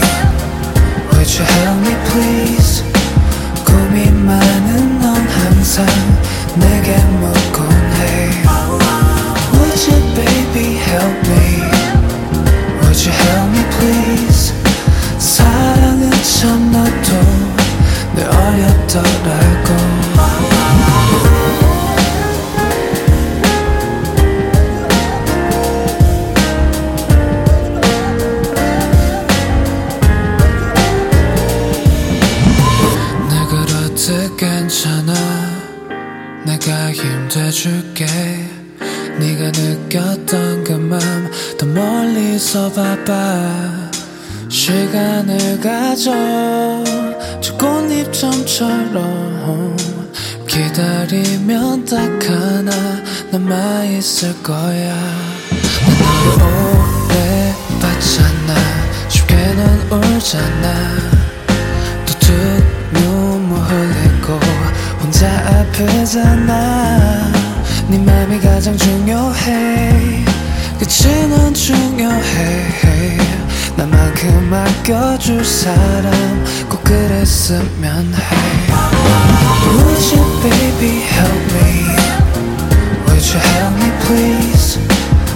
Would 1.11 1.29
you 1.35 1.45
help 1.45 1.77
me 1.85 1.93
please 2.09 2.83
고민 3.65 4.25
많은 4.25 4.99
넌 4.99 5.15
항상 5.27 5.85
내게 6.55 6.97
묻곤 7.19 7.69
해 7.69 8.43
Would 9.53 9.79
you 9.87 9.97
baby 10.15 10.77
help 10.77 11.15
me 11.29 11.61
Would 12.81 12.99
you 13.05 13.13
help 13.13 13.47
me 13.51 13.63
please 13.77 14.53
사랑은 15.17 16.11
참 16.23 16.71
너도 16.71 17.09
내 18.15 18.23
어렸더라고 18.25 19.67
힘돼줄게. 37.46 38.06
네가 39.18 39.50
느꼈던 39.54 40.64
그맘더 40.64 41.66
멀리서 41.66 42.72
봐봐. 42.72 43.90
시간을 44.48 45.60
가져. 45.60 46.12
저 47.40 47.56
꽃잎점처럼 47.56 48.96
기다리면 50.48 51.84
딱 51.84 52.00
하나 52.28 52.72
남아있을 53.30 54.42
거야. 54.42 54.94
난 55.82 55.98
너를 55.98 56.42
오래 56.42 57.54
봤잖아. 57.80 58.54
쉽게 59.08 59.34
넌 59.54 59.80
울잖아. 59.92 60.66
또툭 62.06 62.32
눈물 62.92 63.58
흘리고 63.60 64.40
혼자 65.00 65.28
아프잖아 65.46 67.35
네 67.88 67.98
맘이 67.98 68.40
가장 68.40 68.76
중요해 68.76 70.24
그치 70.76 71.06
넌 71.28 71.54
중요해 71.54 73.16
나만큼 73.76 74.52
아껴줄 74.52 75.44
사람 75.44 76.44
꼭 76.68 76.82
그랬으면 76.82 78.12
해 78.12 78.72
Would 79.70 80.16
you 80.16 80.24
baby 80.42 81.02
help 81.02 81.54
me 81.54 81.86
Would 83.06 83.24
you 83.32 83.38
help 83.40 83.74
me 83.80 83.88
please 84.04 84.80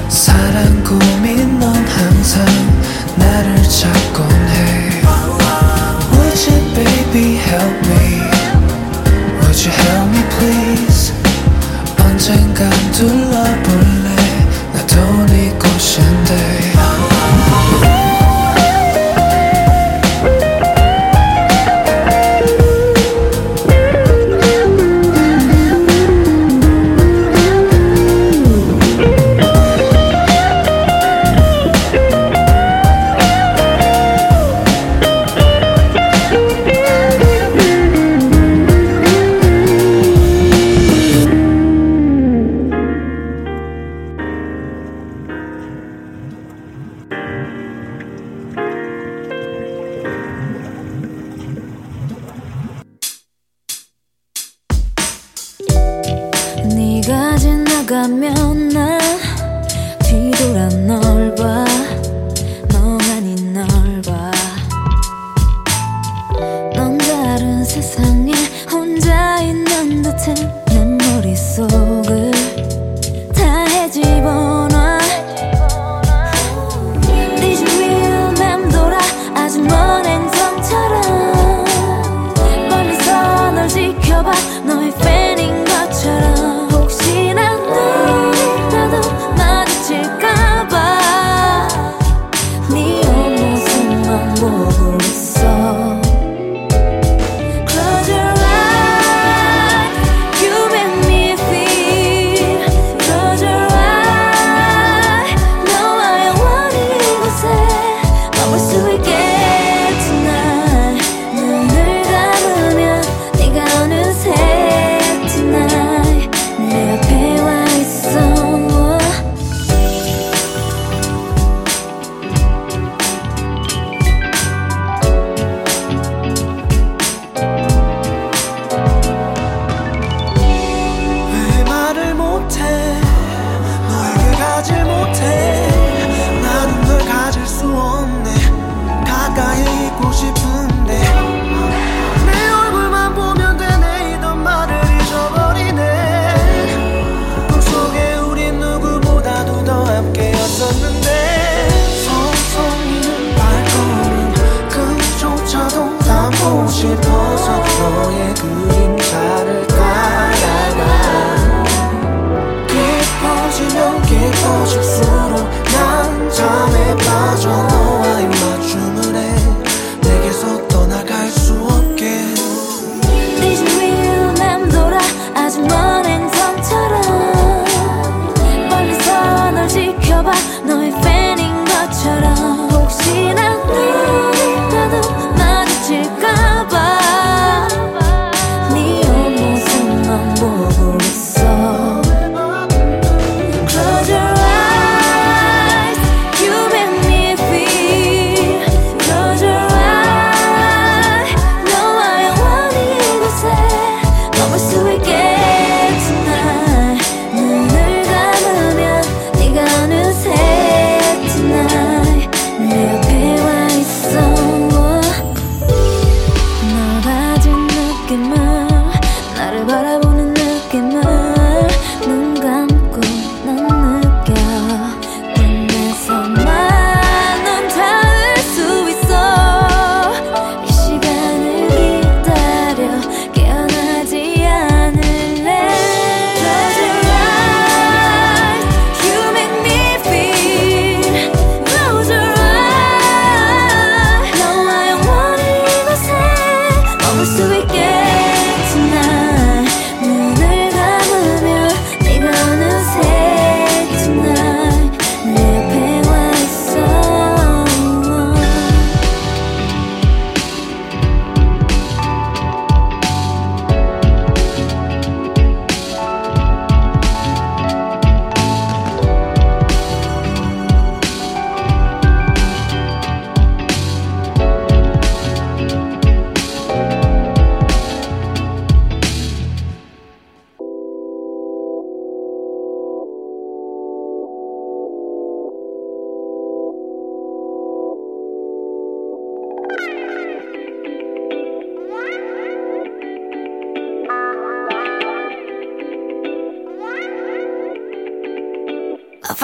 사랑 0.09 0.83
고민 0.83 1.61
넌 1.61 1.73
항상 1.73 2.45
나를 3.15 3.63
찾곤 3.63 4.27
해 4.29 5.03
Would 6.15 6.51
you 6.51 6.59
baby 6.75 7.37
help 7.37 7.87
me 7.87 8.21
Would 9.41 9.65
you 9.65 9.71
help 9.71 10.00
언젠간 12.63 13.90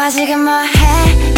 지금 0.09 0.45
뭐해 0.45 1.36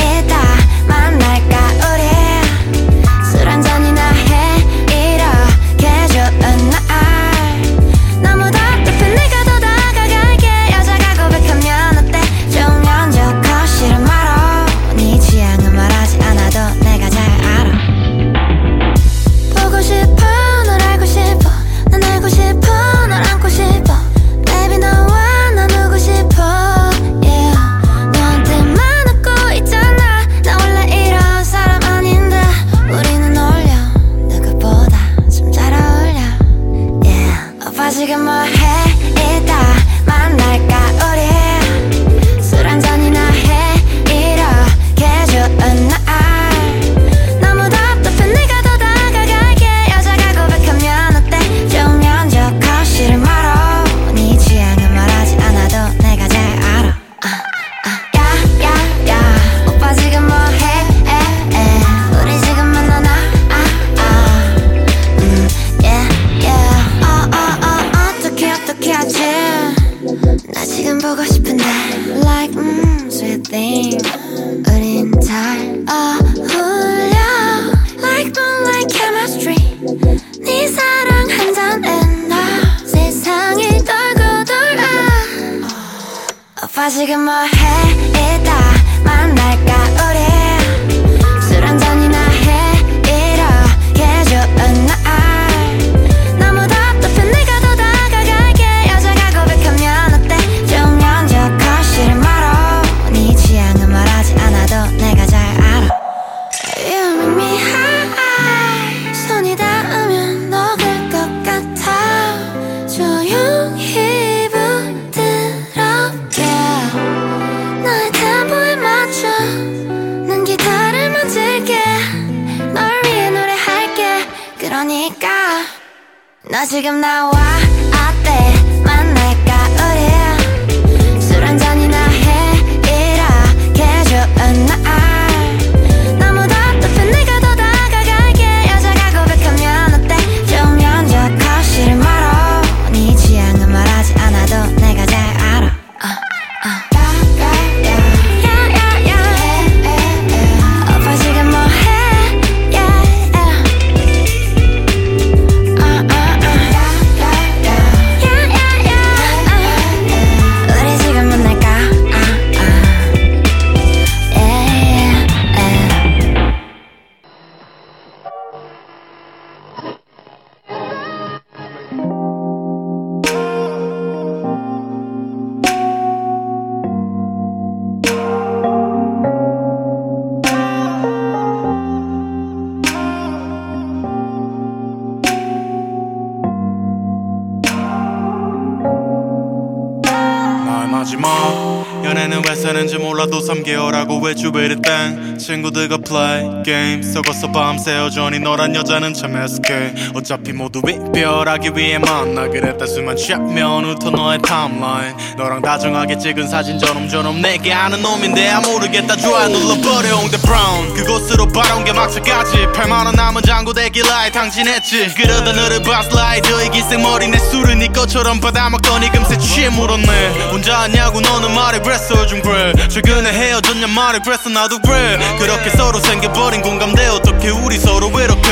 친구들과 195.48 195.96
플레이 195.96 196.62
게임 196.62 197.02
썩어서 197.02 197.50
밤새 197.50 197.96
여전히 197.96 198.38
너란 198.38 198.74
여자는 198.74 199.14
참 199.14 199.34
애석해 199.34 199.94
어차피 200.14 200.52
모두 200.52 200.82
이별하기 200.86 201.70
위해 201.74 201.96
만나기로 201.98 202.68
했다. 202.68 202.84
수만 202.84 203.16
취하면 203.16 203.86
훑어 203.86 204.10
너의 204.10 204.40
타임라인 204.42 205.16
너랑 205.38 205.62
다정하게 205.62 206.18
찍은 206.18 206.48
사진 206.48 206.80
저놈저놈 206.80 207.40
내게 207.40 207.72
아는 207.72 208.02
놈인데 208.02 208.50
아 208.50 208.60
모르겠다. 208.60 209.14
좋아 209.16 209.46
눌러버려 209.46 210.16
홍대 210.16 210.36
브라운 210.38 210.92
그곳으로 210.94 211.46
바라온 211.46 211.84
게 211.84 211.92
막차까지. 211.92 212.66
8만원 212.74 213.14
남은 213.14 213.42
장고 213.42 213.72
대길라에 213.72 214.32
당진했지. 214.32 215.14
그러다 215.14 215.52
너를 215.52 215.80
봤을 215.84 216.10
라이더의 216.12 216.70
기생머리 216.72 217.28
내 217.28 217.38
술은 217.38 217.78
네 217.78 217.86
것처럼 217.86 218.40
받아먹더니 218.40 219.12
금세 219.12 219.38
취해 219.38 219.68
물었네. 219.68 220.48
혼자 220.50 220.80
하냐고 220.80 221.20
너는 221.20 221.54
말해 221.54 221.78
그랬어 221.82 222.20
요즘 222.20 222.42
그래. 222.42 222.72
최근에 222.88 223.30
헤어졌냐 223.30 223.86
말해 223.86 224.18
그랬어 224.18 224.50
나도 224.50 224.80
그래. 224.80 225.18
그렇게 225.38 225.70
서로 225.70 226.00
생겨버린 226.00 226.62
공감대 226.62 227.06
어떻게 227.06 227.50
우리 227.50 227.78
서로 227.78 228.08
이렇게. 228.08 228.50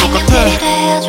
똑같아. 0.00 0.32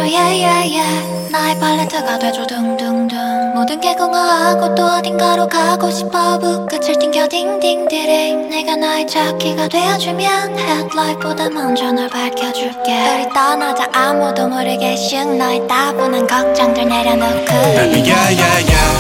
Yeah 0.03 0.43
yeah 0.43 1.29
나의 1.31 1.57
팔레트가 1.59 2.19
돼줘. 2.19 2.45
둥둥둥. 2.45 3.53
모든 3.55 3.79
게 3.79 3.95
공허하고 3.95 4.75
또 4.75 4.85
어딘가 4.85 5.12
로 5.17 5.47
가고 5.47 5.89
싶어 5.91 6.39
북끝을 6.39 6.97
튕겨 6.99 7.27
딩딩디링 7.27 8.49
내가 8.49 8.75
나의 8.75 9.05
차키가 9.07 9.67
되어주면 9.67 10.57
헤드라이트보다 10.57 11.49
먼저 11.49 11.91
널 11.91 12.09
밝혀줄게 12.09 12.91
우리 13.15 13.29
떠나자 13.33 13.87
아무도 13.93 14.47
모르게 14.47 14.95
슉 14.95 15.37
너의 15.37 15.67
따분한 15.67 16.25
걱정들 16.27 16.87
내려놓고 16.87 17.45
Baby 17.45 18.01
yeah 18.09 18.31
yeah 18.31 18.59
yeah 18.69 18.91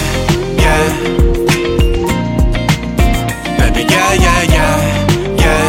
yeah 0.59 0.83
Baby 3.57 3.85
yeah 3.89 4.13
yeah 4.13 4.43
yeah 4.53 4.75
yeah 5.41 5.65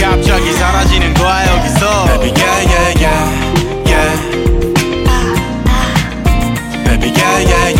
갑자기 0.00 0.52
사라지는 0.52 1.14
거야 1.14 1.56
여기서 1.56 2.04
Baby 2.06 2.32
yeah 2.36 2.60
yeah 2.70 2.92
yeah 3.00 3.22
yeah 3.86 4.12
Baby 6.84 7.08
yeah 7.16 7.40
yeah 7.40 7.68
yeah 7.68 7.79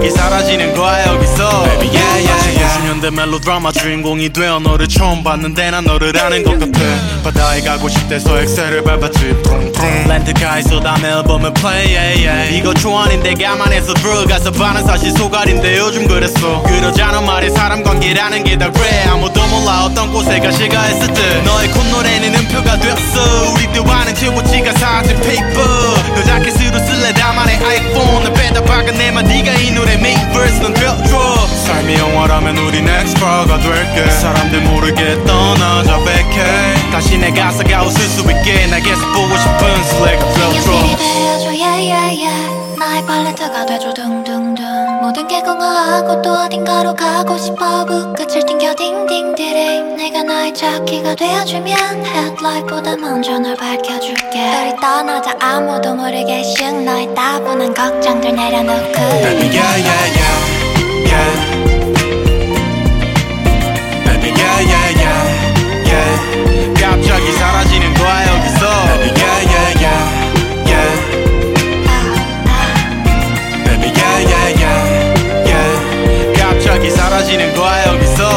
갑자기 0.00 0.10
사라지는 0.10 0.74
거야 0.74 1.06
여기서. 1.08 1.62
Baby 1.64 1.88
yeah 1.94 2.26
yeah 2.26 2.58
yeah. 2.58 3.00
90년대 3.00 3.10
멜로드라마 3.14 3.70
주인공이 3.70 4.30
되어 4.32 4.58
너를 4.58 4.88
처음 4.88 5.22
봤는데 5.22 5.70
난 5.70 5.84
너를 5.84 6.16
아는 6.18 6.42
것 6.42 6.58
같아. 6.58 6.80
바다에 7.22 7.60
가고 7.60 7.86
싶대서 7.90 8.40
엑셀을 8.40 8.82
밟았지. 8.82 9.42
퉁퉁 9.42 10.08
렌트카에서 10.08 10.80
남의 10.80 11.10
앨범을 11.18 11.52
play 11.52 11.94
yeah, 11.94 12.26
yeah. 12.26 12.56
이거 12.56 12.72
초안인데 12.72 13.34
가만해서 13.34 13.92
들어가서 13.92 14.52
반은 14.52 14.86
사실 14.86 15.10
소갈인데 15.12 15.76
요즘 15.78 16.08
그랬어. 16.08 16.62
그러자는 16.62 17.26
말이 17.26 17.50
사람 17.50 17.82
관계라는 17.82 18.44
게 18.44 18.56
다 18.56 18.70
그래. 18.70 19.04
아무도 19.06 19.29
몰라 19.50 19.84
어떤 19.84 20.12
곳에 20.12 20.40
가 20.40 20.50
시가 20.50 20.82
했을 20.82 21.12
때 21.14 21.42
너의 21.42 21.68
콧노래는 21.70 22.34
음표가 22.34 22.78
됐어. 22.78 23.52
우리 23.54 23.70
대화는 23.72 24.14
채워지가 24.14 24.72
사진 24.72 25.20
페이퍼 25.20 25.60
너 26.14 26.22
자켓으로 26.24 26.78
쓸래? 26.78 27.12
나만의 27.12 27.56
아이폰 27.56 28.24
내 28.24 28.32
빼다 28.32 28.62
봐 28.64 28.80
작은 28.80 28.96
내만 28.96 29.26
네가 29.26 29.52
이 29.56 29.72
노래 29.72 29.92
main 29.94 30.32
verse는 30.32 30.72
되어줘. 30.72 31.46
삶이 31.66 31.98
영화라면 31.98 32.56
우린 32.56 32.88
엑스트라가 32.88 33.58
될게. 33.58 34.10
사람들 34.10 34.62
모르게 34.62 35.22
떠나자 35.24 35.98
백해. 35.98 36.90
다시 36.90 37.18
내 37.18 37.30
가사가 37.30 37.82
웃을 37.82 38.00
수 38.00 38.22
있게 38.22 38.66
날 38.68 38.80
계속 38.80 39.02
보고 39.12 39.36
싶은 39.36 39.84
yeah 41.60 42.24
yeah 42.24 42.76
나의 42.78 43.04
팔레트가 43.04 43.66
돼줘. 43.66 43.92
둥둥둥 43.92 44.79
모든 45.10 45.26
게 45.26 45.42
공허하고 45.42 46.22
또 46.22 46.32
어딘가로 46.32 46.94
가고 46.94 47.36
싶어. 47.36 47.84
불끝을 47.84 48.46
튕겨 48.46 48.72
딩딩디링 48.76 49.96
내가 49.96 50.22
나의 50.22 50.54
차키가 50.54 51.16
되어주면 51.16 52.06
헤드라이트보다 52.06 52.96
먼저 52.96 53.36
널 53.40 53.56
밝혀줄게. 53.56 54.38
우리 54.38 54.80
떠나자 54.80 55.34
아무도 55.40 55.96
모르게 55.96 56.44
씩 56.44 56.84
너의 56.84 57.12
따분한 57.12 57.74
걱정들 57.74 58.36
내려놓고. 58.36 58.92
Baby 58.92 59.50
yeah 59.50 59.82
yeah 59.82 60.06
yeah 60.14 60.38
yeah. 61.10 61.34
Baby 64.04 64.30
yeah 64.30 64.62
yeah 64.62 64.94
yeah 64.94 65.22
yeah. 65.90 66.80
갑자기 66.80 67.32
사라지는 67.32 67.94
거야 67.94 68.28
여기서 68.28 68.99
사라지는 77.30 77.54
거야 77.54 77.86
여기서 77.86 78.29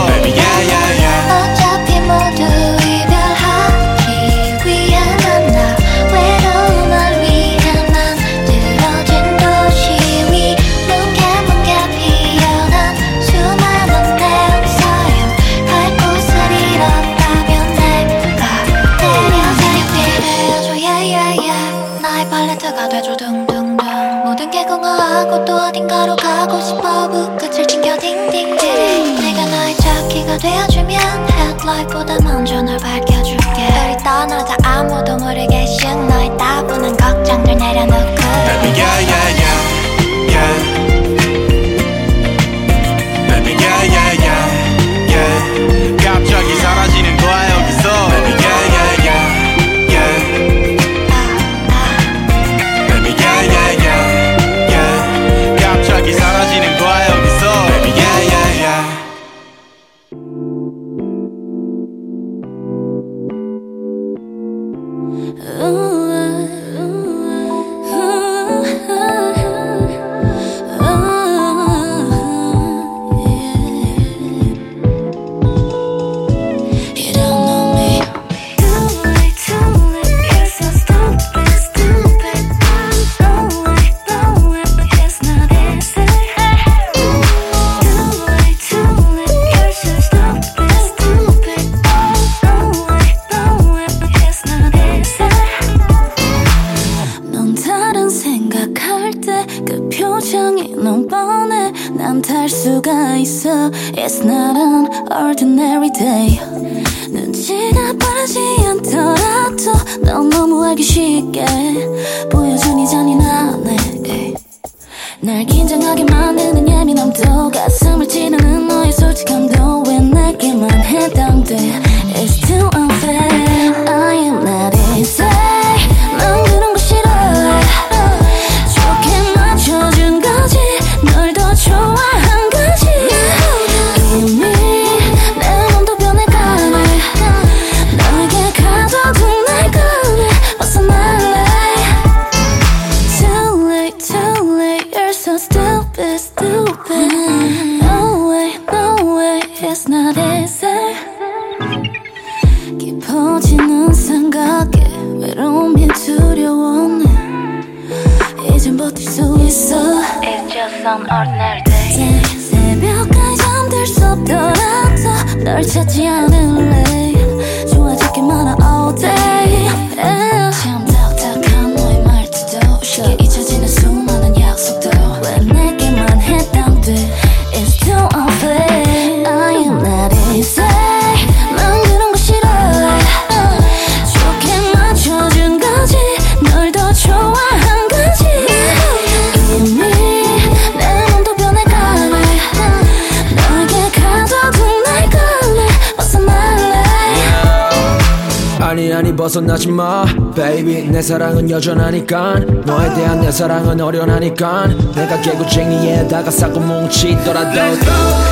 사랑은 203.43 203.81
어련하니까 203.81 204.67
내가 204.95 205.19
개구쟁이에다가 205.19 206.31
싸고 206.31 206.61
뭉치더라도 206.61 207.77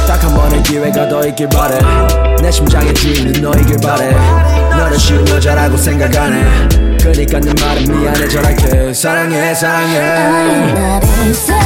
딱 0.08 0.24
한 0.24 0.34
번의 0.34 0.64
기회가 0.64 1.10
더 1.10 1.28
있길 1.28 1.50
바래. 1.50 1.78
내 2.42 2.50
심장의 2.50 2.94
주인은 2.94 3.42
너이길 3.42 3.76
바래. 3.84 4.10
너를 4.70 4.98
쉬운 4.98 5.28
여자라고 5.28 5.76
생각 5.76 6.16
안해 6.16 6.70
그니까 7.04 7.42
내 7.42 7.52
말은 7.62 7.84
미안해 8.02 8.30
전할게 8.30 8.94
사랑해 8.94 9.54
사랑해. 9.54 9.98
Not 10.72 11.06
easy 11.28 11.60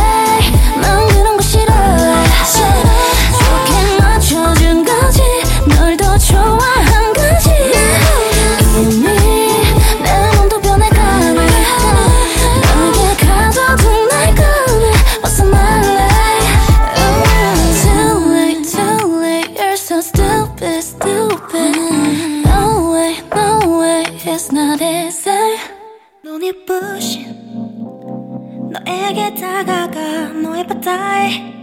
너의 30.41 30.65
바다에 30.67 31.53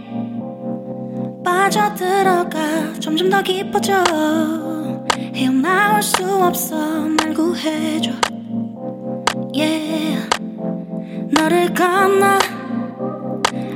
빠져들어가 1.43 2.93
점점 2.99 3.29
더 3.29 3.41
깊어져. 3.41 4.03
헤어나올 5.35 6.01
수 6.01 6.25
없어. 6.25 6.75
날 7.07 7.33
구해줘. 7.33 8.11
Yeah. 9.53 10.29
너를 11.31 11.73
건너. 11.73 12.37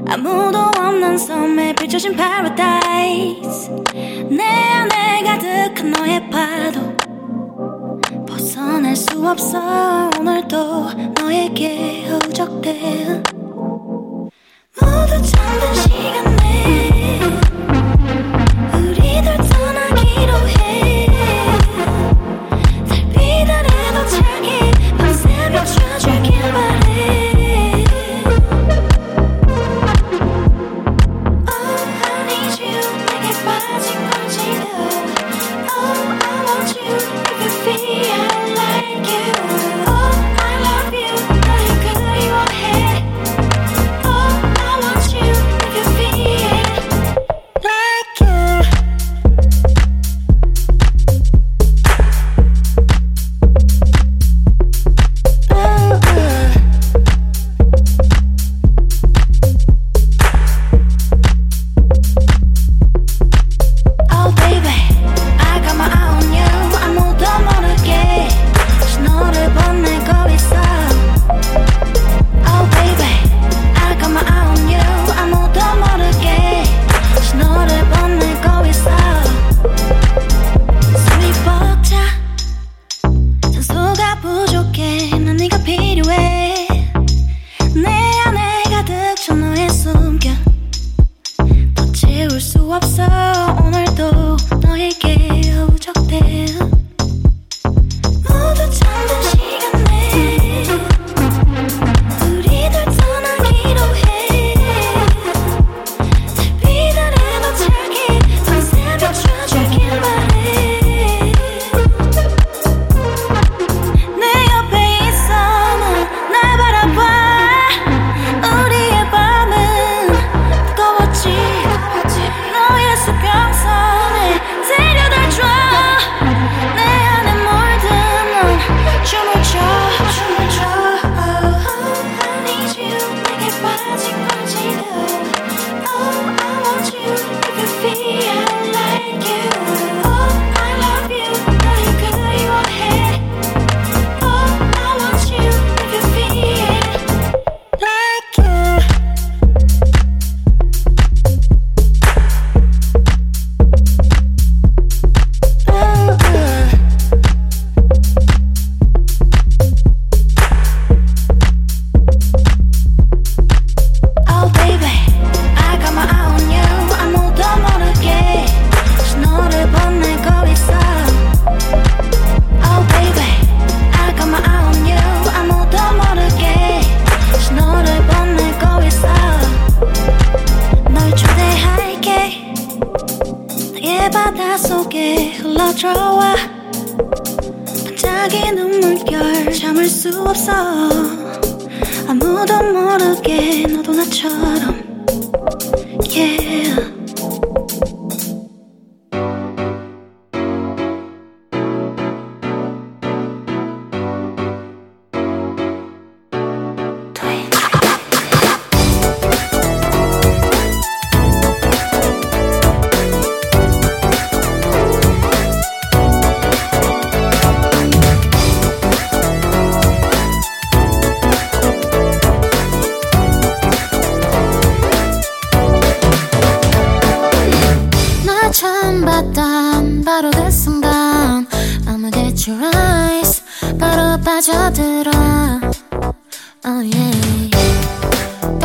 아무도 0.09 0.59
없는 0.77 1.17
섬에 1.17 1.73
비춰진 1.75 2.15
paradise. 2.15 3.69
내 4.29 4.43
안에 4.43 5.23
가득한 5.23 5.91
너의 5.91 6.29
파도. 6.29 6.95
벗어날 8.25 8.95
수 8.95 9.27
없어. 9.27 10.09
오늘도 10.19 11.13
너에게 11.19 12.07
허적대 12.09 13.23
모두 14.81 15.21
잠든 15.21 15.73
시간 15.75 16.35
내 16.37 16.96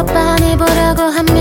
똑바로 0.02 0.56
보 0.56 0.64
려고 0.64 1.02
하면 1.02 1.31